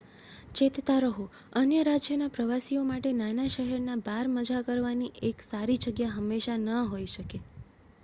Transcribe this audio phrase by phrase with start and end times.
[0.55, 1.25] ચેતતા રહો
[1.55, 7.09] અન્ય રાજ્યના પ્રવાસી માટે નાના શહેરના બાર મજા કરવાની એક સારી જગ્યા હંમેશા ન હોય
[7.15, 7.47] શકે